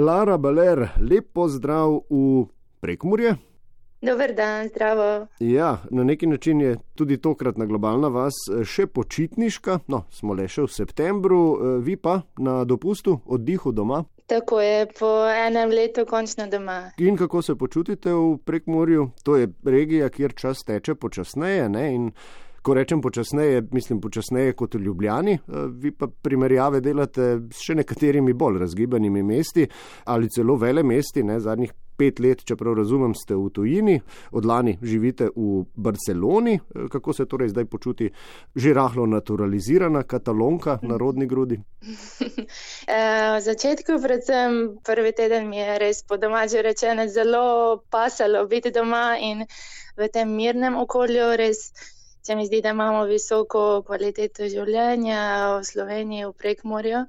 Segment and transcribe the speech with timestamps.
[0.00, 2.46] Lara Baler, lep pozdrav v
[2.80, 3.34] Prekmurje.
[4.02, 5.26] Dober dan, zdravo.
[5.40, 9.78] Ja, na neki način je tudi tokratna globalna vas eh, še počitniška.
[9.92, 14.04] No, smo le še v septembru, eh, vi pa na dopustu, oddihu doma.
[14.26, 16.94] Tako je, po enem letu končno doma.
[16.96, 19.10] In kako se počutite v Prekmurju?
[19.28, 21.68] To je regija, kjer čas teče počasneje.
[21.68, 21.84] Ne?
[21.94, 22.12] In
[22.62, 25.32] ko rečem počasneje, mislim počasneje kot v Ljubljani.
[25.32, 29.68] Eh, vi pa primerjave delate s še nekaterimi bolj razgibanimi mesti
[30.04, 33.98] ali celo vele mesti, ne zadnjih pet let, čeprav razumem, ste v tujini,
[34.32, 36.54] od lani živite v Barceloni.
[36.56, 38.10] Eh, kako se torej zdaj počuti
[38.56, 41.60] že rahlo naturalizirana katalonka na rodni grudi?
[42.90, 48.72] Eh, v začetku, predvsem prvi teden, mi je res po domači rečeno zelo pasalo biti
[48.74, 49.44] doma in
[49.96, 51.70] v tem mirnem okolju res
[52.22, 55.20] se mi zdi, da imamo visoko kvaliteto življenja
[55.58, 57.04] v Sloveniji, v Prekmorju.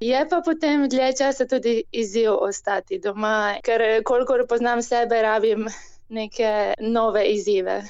[0.00, 5.68] Je pa potem dlje časa tudi izziv ostati doma, ker kolikor poznam sebe, rabim
[6.08, 7.82] neke nove izzive.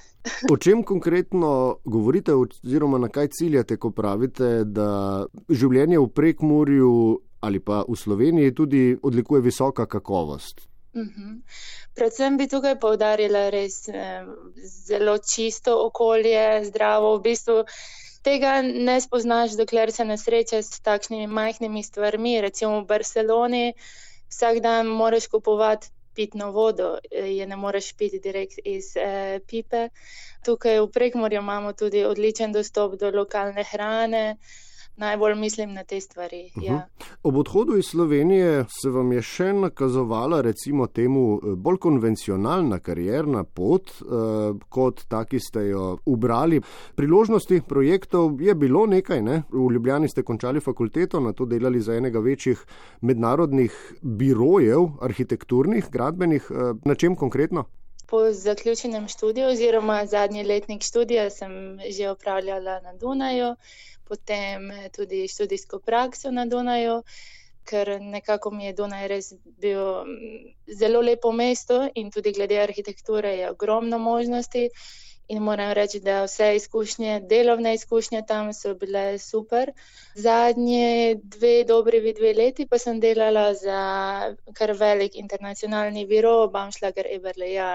[0.52, 6.92] O čem konkretno govorite, oziroma na kaj ciljate, ko pravite, da življenje v Prekmorju
[7.40, 10.69] ali pa v Sloveniji tudi odlikuje visoka kakovost?
[10.92, 11.10] Uh mhm.
[11.10, 11.40] -huh.
[11.94, 14.24] Predvsem bi tukaj povdarjala res eh,
[14.86, 17.16] zelo čisto okolje, zdravo.
[17.16, 17.64] V bistvu
[18.22, 22.40] tega ne spoznaš, dokler se ne srečaš s takšnimi majhnimi stvarmi.
[22.40, 23.72] Recimo v Barceloni
[24.28, 29.88] vsak dan moraš kupovati pitno vodo, eh, je ne moreš piti direkt iz eh, pipe.
[30.44, 34.36] Tukaj v Prekmorju imamo tudi odličen dostop do lokalne hrane
[35.00, 36.50] najbolj mislim na te stvari.
[36.56, 36.66] Uh -huh.
[36.66, 36.88] ja.
[37.22, 43.90] Ob odhodu iz Slovenije se vam je še nakazovala, recimo, temu bolj konvencionalna karjerna pot,
[43.90, 46.60] uh, kot taki ste jo ubrali.
[46.94, 49.22] Priložnosti projektov je bilo nekaj.
[49.22, 49.42] Ne?
[49.50, 52.64] V Ljubljani ste končali fakulteto, na to delali za enega večjih
[53.00, 56.50] mednarodnih birojev, arhitekturnih, gradbenih.
[56.50, 57.64] Uh, na čem konkretno?
[58.10, 63.54] Po zaključenem študiju, oziroma zadnji letnik študija, sem že upravljala na Dunaju
[64.10, 67.02] potem eh, tudi študijsko prakso na Dunaju,
[67.70, 69.28] ker nekako mi je Dunaj res
[69.62, 70.40] bil mm,
[70.80, 74.68] zelo lepo mesto in tudi glede arhitekture je ogromno možnosti.
[75.30, 79.70] In moram reči, da vse izkušnje, delovne izkušnje tam so bile super.
[80.18, 83.82] Zadnje dve, dobri dve leti pa sem delala za
[84.58, 87.70] kar velik internacionalni biro, Bamšlager Eberleja.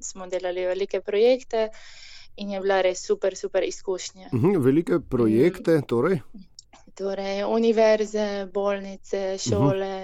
[0.00, 1.70] Smo delali velike projekte
[2.36, 4.28] in je bila res super, super izkušnja.
[4.32, 6.20] Uhum, velike projekte, torej?
[6.94, 10.01] Torej, univerze, bolnice, šole uhum.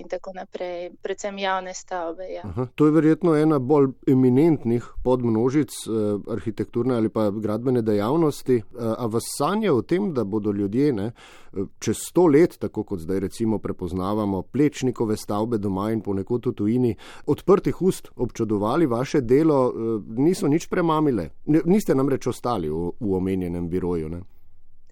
[0.00, 2.24] In tako naprej, predvsem javne stavbe.
[2.34, 2.42] Ja.
[2.44, 8.56] Aha, to je verjetno ena bolj eminentnih podmnožic eh, arhitekturne ali pa gradbene dejavnosti.
[8.56, 8.62] Eh,
[8.98, 13.00] a vas sanja o tem, da bodo ljudje ne, eh, čez sto let, tako kot
[13.00, 16.96] zdaj recimo prepoznavamo plečnikove stavbe doma in ponekod v tujini,
[17.26, 21.30] odprtih ust občudovali vaše delo, eh, niso nič premamile.
[21.46, 24.08] Niste namreč ostali v, v omenjenem biroju.
[24.08, 24.20] Ne?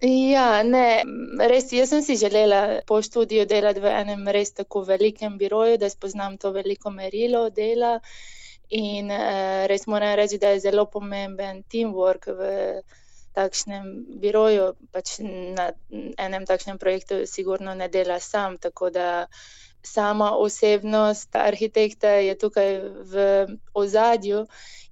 [0.01, 1.03] Ja, ne,
[1.51, 5.89] res, jaz sem si želela po študiju delati v enem res tako velikem biroju, da
[5.89, 7.99] spoznam to veliko merilo dela
[8.69, 12.47] in uh, res moram reči, da je zelo pomemben teamwork v
[13.35, 13.91] takšnem
[14.23, 15.71] biroju, pač na
[16.17, 19.27] enem takšnem projektu sigurno ne dela sam, tako da
[19.83, 23.27] sama osebnost arhitekta je tukaj v
[23.73, 24.45] ozadju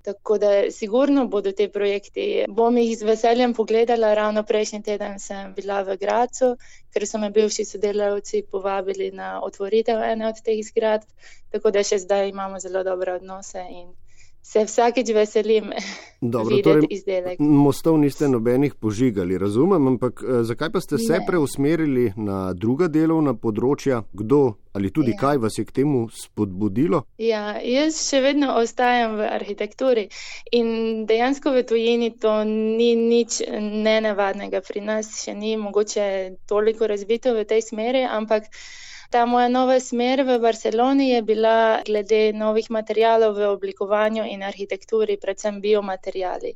[0.07, 2.25] Tako da sigurno bodo te projekti.
[2.47, 4.13] Bom jih z veseljem pogledala.
[4.13, 6.53] Ravno prejšnji teden sem bila v Gracu,
[6.93, 11.11] ker so me bivši sodelavci povabili na otvoritev ene od teh zgradb.
[11.51, 13.91] Tako da še zdaj imamo zelo dobre odnose in
[14.47, 15.71] se vsakeč veselim.
[16.21, 17.39] Dobro, torej, izdelek.
[17.39, 21.25] Mostov niste nobenih požigali, razumem, ampak eh, zakaj pa ste se ne.
[21.27, 24.01] preusmerili na druga delovna področja?
[24.13, 25.17] Kdo ali tudi ja.
[25.19, 27.03] kaj vas je k temu spodbudilo?
[27.19, 30.07] Ja, jaz še vedno ostajam v arhitekturi
[30.55, 34.63] in dejansko v tujini to ni nič nenavadnega.
[34.63, 36.09] Pri nas še ni mogoče
[36.47, 38.47] toliko razvito v tej smeri, ampak.
[39.09, 45.15] Ta moja nova smer v Barceloni je bila glede novih materijalov v oblikovanju in arhitekturi,
[45.17, 46.53] predvsem biomaterijali.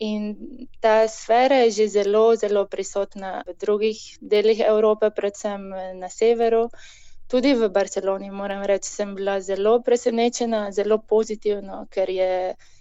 [0.00, 0.36] In
[0.80, 6.68] ta sfera je že zelo, zelo prisotna v drugih delih Evrope, predvsem na severu.
[7.26, 12.30] Tudi v Barceloni, moram reči, sem bila zelo presenečena, zelo pozitivno, ker je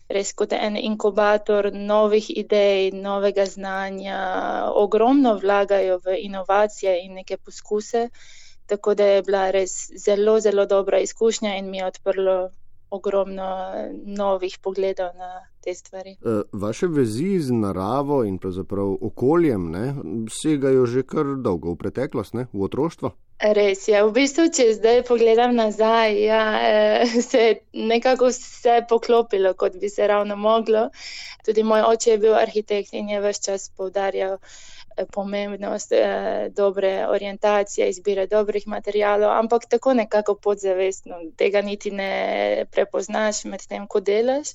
[0.10, 4.22] res kot en inkubator novih idej, novega znanja,
[4.74, 8.10] ogromno vlagajo v inovacije in neke poskuse.
[8.70, 9.72] Tako da je bila res
[10.06, 12.50] zelo, zelo dobra izkušnja in mi je odprlo
[12.90, 13.72] ogromno
[14.06, 16.10] novih pogledov na te stvari.
[16.12, 19.94] E, vaše vezi z naravo in pravzaprav okoljem ne,
[20.42, 23.12] segajo že kar dolgo v preteklost, ne, v otroštvo.
[23.40, 24.00] Res je.
[24.04, 29.90] V bistvu, če zdaj pogledam nazaj, ja, eh, se je nekako vse poklopilo, kot bi
[29.90, 30.90] se ravno moglo.
[31.46, 34.79] Tudi moj oče je bil arhitekt in je vse čas povdarjal eh,
[35.12, 43.44] pomembnost eh, dobre orientacije, izbire dobrih materijalov, ampak tako nekako podzavestno, tega niti ne prepoznaš
[43.46, 44.54] med tem, ko delaš.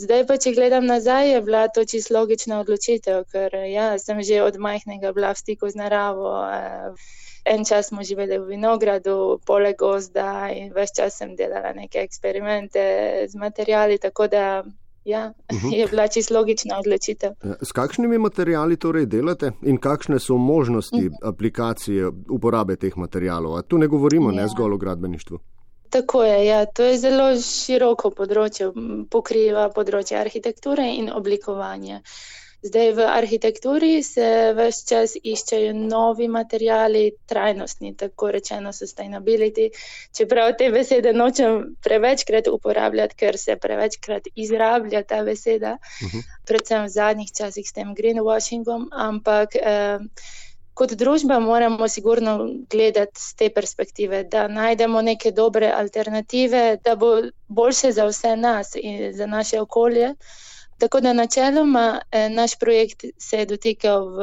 [0.00, 4.42] Zdaj pa, če gledam nazaj, je bila to čisto logična odločitev, ker ja, sem že
[4.42, 6.36] od majhnega bila v stiku z naravo.
[6.46, 12.02] Eh, en čas smo živeli v vinogradu, poleg gozda in več čas sem delala neke
[12.04, 12.82] eksperimente
[13.28, 14.44] z materijali, tako da
[15.04, 15.66] ja, uh mhm.
[15.66, 15.74] -huh.
[15.80, 17.30] je bila čisto logična odločitev.
[17.44, 21.14] Ja, s kakšnimi materijali torej delate in kakšne so možnosti uh mhm.
[21.14, 21.28] -huh.
[21.28, 23.56] aplikacije uporabe teh materijalov?
[23.56, 24.36] A tu ne govorimo ja.
[24.36, 25.38] ne zgolj o gradbeništvu.
[25.90, 26.66] Tako je, ja.
[26.66, 28.70] to je zelo široko področje,
[29.10, 32.00] pokriva področje arhitekture in oblikovanja.
[32.62, 39.70] Zdaj v arhitekturi se vse čas iščejo novi materijali, trajnostni, tako rečeno sustainability.
[40.16, 46.18] Čeprav te besede nočem prevečkrat uporabljati, ker se prevečkrat izrablja ta beseda, uh mhm.
[46.18, 46.44] -huh.
[46.46, 49.98] predvsem v zadnjih časih s tem greenwashingom, ampak eh,
[50.74, 57.10] kot družba moramo sigurno gledati z te perspektive, da najdemo neke dobre alternative, da bo
[57.48, 60.14] boljše za vse nas in za naše okolje.
[60.80, 64.20] Tako da načeloma eh, naš projekt se je dotikal v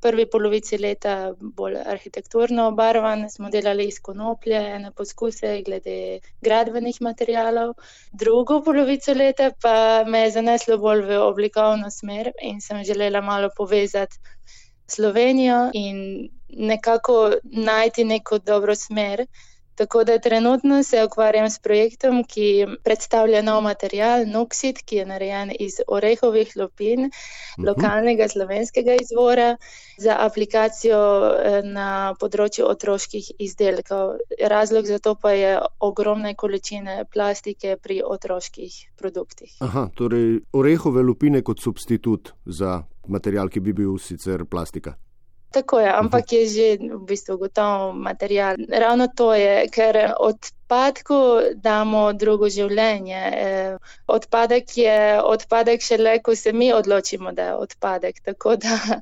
[0.00, 3.30] prvi polovici leta bolj arhitekturno obarvan.
[3.30, 7.74] Smo delali iz konoplje, ene poskuse glede gradbenih materijalov.
[8.12, 13.48] Drugo polovico leta pa me je zaneslo bolj v oblikovno smer in sem želela malo
[13.56, 14.18] povezati
[14.86, 19.26] Slovenijo in nekako najti neko dobro smer.
[19.78, 25.52] Tako da trenutno se ukvarjam s projektom, ki predstavlja nov material, Nuxit, ki je narejen
[25.58, 27.12] iz orehovih lupin, uh mhm.
[27.62, 27.68] -huh.
[27.68, 29.56] lokalnega slovenskega izvora,
[29.98, 34.18] za aplikacijo eh, na področju otroških izdelkov.
[34.50, 39.56] Razlog za to pa je ogromne količine plastike pri otroških produktih.
[39.60, 44.94] Aha, torej orehove lupine kot substitut za material, ki bi bil sicer plastika.
[45.50, 46.36] Tako je, ampak mhm.
[46.36, 48.56] je že v bistvu gotov material.
[48.68, 53.22] Ravno to je, ker odpadku damo drugo življenje.
[53.32, 58.20] Eh, odpadek je odpadek šele, ko se mi odločimo, da je odpadek.
[58.20, 58.76] Tako da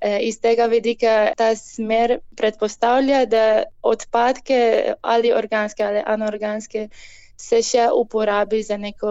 [0.00, 6.88] eh, iz tega vidika ta smer predpostavlja, da odpadke ali organske ali anorganske
[7.40, 9.10] se še uporabi za neko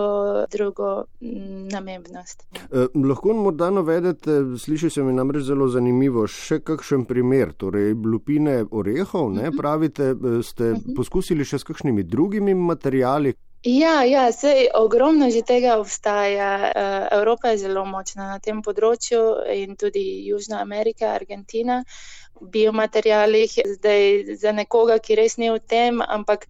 [0.51, 2.43] drugo mm, namembnost.
[2.53, 8.59] Eh, lahko morda navedete, sliši se mi namreč zelo zanimivo, še kakšen primer, torej lupine
[8.71, 9.57] orehov, ne, mhm.
[9.57, 10.95] pravite, eh, ste mhm.
[10.99, 13.35] poskusili še s kakšnimi drugimi materijali?
[13.67, 16.51] Ja, ja, sej ogromno že tega obstaja.
[16.67, 19.21] Eh, Evropa je zelo močna na tem področju
[19.55, 21.79] in tudi Južna Amerika, Argentina,
[22.41, 26.45] biomaterijalih, zdaj za nekoga, ki res ni v tem, ampak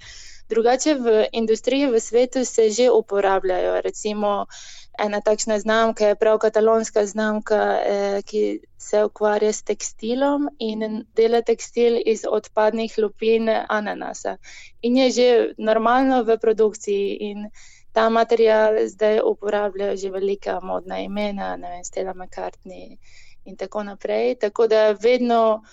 [0.49, 3.81] Drugače v industriji v svetu se že uporabljajo.
[3.81, 4.45] Recimo
[4.99, 11.41] ena takšna znamka je prav katalonska znamka, eh, ki se ukvarja s tekstilom in dela
[11.41, 14.37] tekstil iz odpadnih lupin ananasa.
[14.81, 17.49] In je že normalno v produkciji in
[17.91, 22.97] ta material zdaj uporabljajo že velika modna imena, ne vem, Stella McCartney
[23.45, 24.35] in tako naprej.
[24.39, 25.63] Tako da vedno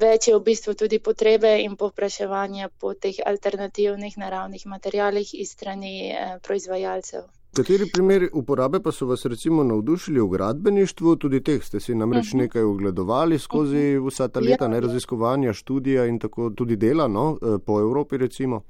[0.00, 6.10] več je v bistvu tudi potrebe in popraševanje po teh alternativnih naravnih materijalih iz strani
[6.10, 7.26] eh, proizvajalcev.
[7.56, 12.32] Kateri primeri uporabe pa so vas recimo navdušili v gradbeništvu, tudi teh ste si namreč
[12.32, 12.38] mhm.
[12.38, 14.08] nekaj ogledovali skozi -huh.
[14.08, 18.16] vsa ta leta, ja, ne raziskovanja, študija in tako tudi dela no, eh, po Evropi
[18.16, 18.62] recimo?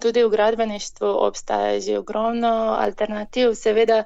[0.00, 4.04] Tudi v gradbeništvu obstaja že ogromno alternativ, seveda.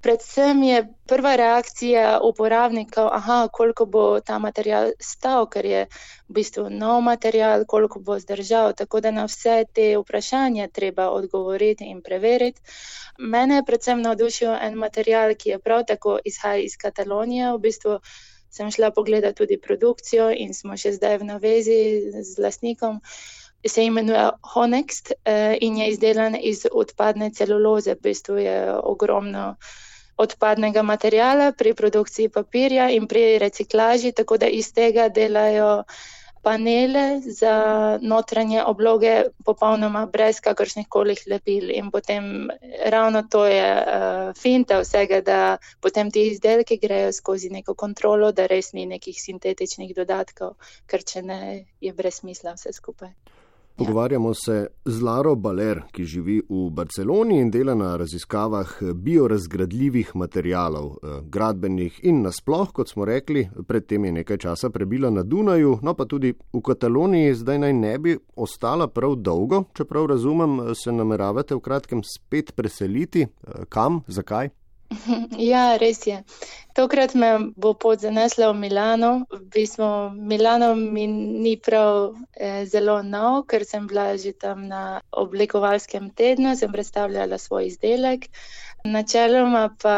[0.00, 0.76] Predvsem je
[1.06, 5.82] prva reakcija uporabnikov, aha, koliko bo ta material stal, ker je
[6.28, 8.72] v bistvu nov material, koliko bo zdržal.
[8.72, 12.60] Tako da na vse te vprašanja treba odgovoriti in preveriti.
[13.18, 17.52] Mene je predvsem navdušil en material, ki je prav tako izhaja iz Katalonije.
[17.52, 17.98] V bistvu
[18.50, 21.78] sem šla pogledati tudi produkcijo in smo še zdaj v navezi
[22.22, 23.02] z lasnikom.
[23.68, 29.44] Se imenuje Honext eh, in je izdelan iz odpadne celuloze, v bistvu je ogromno
[30.20, 35.70] odpadnega materijala pri produkciji papirja in pri reciklaži, tako da iz tega delajo
[36.42, 37.54] panele za
[38.02, 41.70] notranje obloge popolnoma brez kakršnih koli lepil.
[41.70, 42.48] In potem
[42.86, 48.46] ravno to je uh, finta vsega, da potem ti izdelki grejo skozi neko kontrolo, da
[48.46, 51.42] res ni nekih sintetičnih dodatkov, ker če ne,
[51.80, 53.12] je brez smisla vse skupaj.
[53.80, 60.90] Pogovarjamo se z Laro Baler, ki živi v Barceloni in dela na raziskavah biorazgradljivih materijalov,
[60.90, 65.94] eh, gradbenih in nasploh, kot smo rekli, predtem je nekaj časa prebila na Dunaju, no
[65.94, 71.54] pa tudi v Kataloniji, zdaj naj ne bi ostala prav dolgo, čeprav razumem, se nameravate
[71.54, 73.22] v kratkem spet preseliti.
[73.22, 74.59] Eh, kam, zakaj?
[75.50, 76.22] Ja, res je.
[76.74, 79.10] Tokrat me bo pot zanesla v Milano.
[79.30, 85.00] V bistvu Milano mi ni prav eh, zelo nov, ker sem bila že tam na
[85.10, 88.30] oblikovalskem tednu, sem predstavljala svoj izdelek.
[88.84, 89.96] Načeloma pa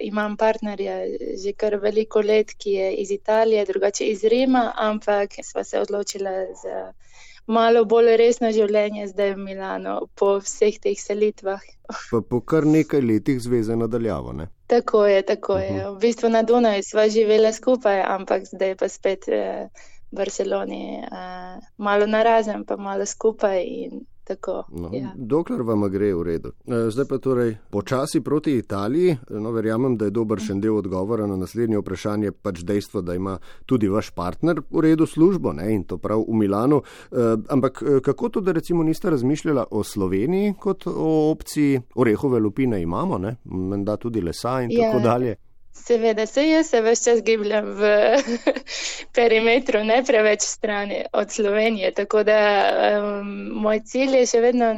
[0.00, 0.96] imam partnerja
[1.42, 6.32] že kar veliko let, ki je iz Italije, drugače iz Rima, ampak sva se odločila
[6.62, 6.92] za
[7.52, 11.62] malo bolj resno življenje zdaj v Milano, po vseh teh selitvah.
[12.10, 14.32] Pa po kar nekaj letih zveze nadaljavo.
[14.32, 14.48] Ne?
[14.72, 15.72] Tako je, tako je.
[15.72, 15.96] Mhm.
[15.96, 19.68] V bistvu na Dunaju sva živela skupaj, ampak zdaj pa spet eh,
[20.12, 23.60] v Barceloni, eh, malo narazen, pa malo skupaj.
[23.62, 25.10] In Tako, no, ja.
[25.16, 26.52] Dokler vam gre v redu.
[26.66, 29.16] E, zdaj pa torej počasi proti Italiji.
[29.30, 33.38] No, verjamem, da je dober še del odgovora na naslednje vprašanje, pač dejstvo, da ima
[33.66, 36.82] tudi vaš partner v redu službo ne, in to prav v Milanu.
[37.10, 42.38] E, ampak e, kako to, da recimo niste razmišljali o Sloveniji kot o opciji, orehove
[42.38, 44.92] lupine imamo, menda tudi lesa in ja.
[44.92, 45.36] tako dalje.
[45.74, 47.90] Seveda, se jaz se več čas gibljem v
[49.16, 51.90] perimetru, ne preveč strani od Slovenije.
[51.92, 52.36] Tako da
[53.00, 53.30] um,
[53.64, 54.68] moj cilj je še vedno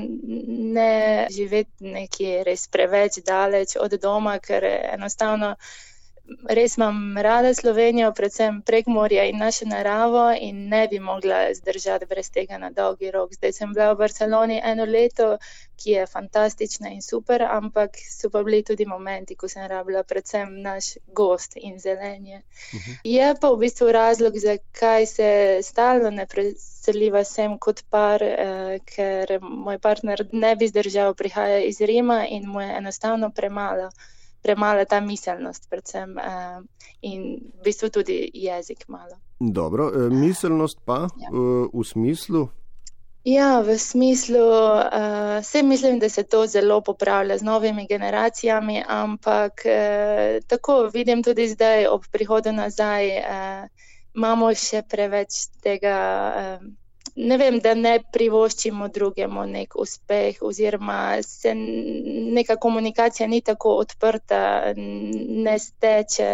[0.78, 0.92] ne
[1.30, 5.54] živeti nekje res preveč daleč od doma, ker enostavno
[6.48, 12.06] res imam rada Slovenijo, predvsem prek morja in našo naravo in ne bi mogla zdržati
[12.06, 13.34] brez tega na dolgi rok.
[13.34, 15.38] Zdaj sem bila v Barceloni eno leto,
[15.76, 20.62] ki je fantastična in super, ampak so pa bili tudi momenti, ko sem rabila predvsem
[20.62, 22.40] naš gost in zelenje.
[22.40, 22.90] Uh mhm.
[22.90, 22.96] -huh.
[23.04, 29.38] Je pa v bistvu razlog, zakaj se stalno ne preseliva sem kot par, eh, ker
[29.40, 33.90] moj partner ne bi zdržal, prihaja iz Rima in mu je enostavno premalo
[34.44, 36.60] premala ta miselnost, predvsem uh,
[37.00, 39.16] in v bistvu tudi jezik malo.
[39.40, 41.32] Dobro, eh, miselnost pa ja.
[41.32, 42.48] uh, v smislu.
[43.24, 49.64] Ja, v smislu, uh, vse mislim, da se to zelo popravlja z novimi generacijami, ampak
[49.64, 53.68] uh, tako vidim tudi zdaj, ob prihodu nazaj, uh,
[54.14, 55.98] imamo še preveč tega.
[56.60, 56.83] Uh,
[57.16, 64.72] ne vem, da ne privoščimo drugemu nek uspeh, oziroma se neka komunikacija ni tako odprta,
[64.76, 66.30] ne steče.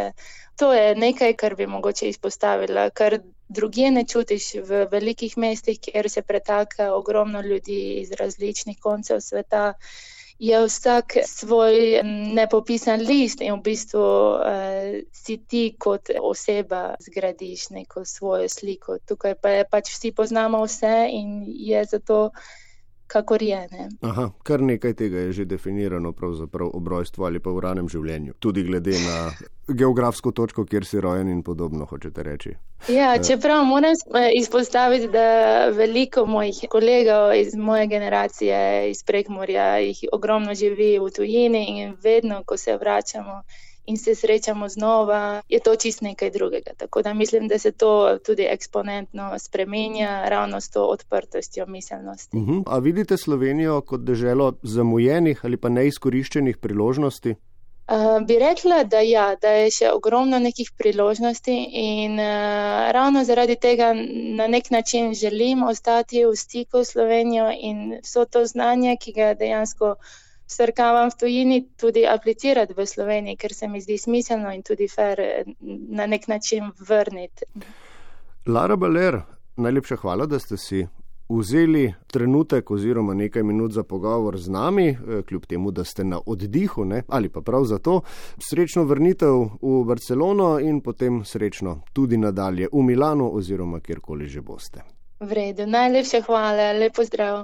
[0.60, 3.18] To je nekaj, kar bi mogoče izpostavila, kar
[3.49, 9.72] druge ne čutiš v velikih mestih, kjer se pretaka ogromno ljudi iz različnih koncev sveta
[10.40, 12.00] je vsak svoj
[12.32, 14.40] nepopisan list in v bistvu uh,
[15.12, 18.99] si ti kot oseba zgradiš neko svojo sliko.
[19.04, 22.30] Tukaj pa je pač vsi poznamo vse in je zato
[23.12, 23.61] kakor je.
[23.73, 23.88] Ne?
[24.00, 26.14] Aha, kar nekaj tega je že definirano
[26.73, 29.17] ob rojstvu ali pa v ranem življenju, tudi glede na
[29.81, 32.55] geografsko točko, kjer si rojen in podobno, hočete reči.
[32.88, 33.23] Ja, eh.
[33.26, 40.55] čeprav moram eh, izpostaviti, da veliko mojih kolegov iz moje generacije, iz Prekmorja, jih ogromno
[40.55, 43.43] živi v tujini in vedno, ko se vračamo,
[43.90, 46.70] in se srečamo znova, je to čist nekaj drugega.
[46.76, 52.37] Tako da mislim, da se to tudi eksponentno spremenja ravno s to odprtostjo miselnosti.
[52.37, 52.52] Uh mhm.
[52.52, 52.62] -huh.
[52.66, 57.35] A vidite Slovenijo kot državo zamujenih ali pa neizkoriščenih priložnosti?
[57.90, 63.56] Uh, bi rekla, da, ja, da je še ogromno nekih priložnosti in uh, ravno zaradi
[63.56, 63.88] tega
[64.38, 69.35] na nek način želim ostati v stiku s Slovenijo in vso to znanje, ki ga
[69.35, 69.97] dejansko
[70.50, 75.21] srkavam v tujini, tudi aplicirati v Sloveniji, ker se mi zdi smiselno in tudi fer
[75.21, 75.45] eh,
[76.00, 77.47] na nek način vrniti.
[78.47, 79.21] Lara Baler,
[79.57, 80.87] najlepša hvala, da ste si
[81.30, 86.21] vzeli trenutek oziroma nekaj minut za pogovor z nami, eh, kljub temu, da ste na
[86.26, 87.02] oddihu ne?
[87.09, 88.00] ali pa prav zato.
[88.38, 94.83] Srečno vrnitev v Barcelono in potem srečno tudi nadalje v Milano oziroma kjerkoli že boste.
[95.21, 97.38] V redu, najlepša hvala, lepo zdrav.